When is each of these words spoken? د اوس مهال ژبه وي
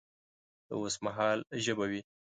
د 0.67 0.69
اوس 0.77 0.95
مهال 1.05 1.39
ژبه 1.63 1.85
وي 1.91 2.01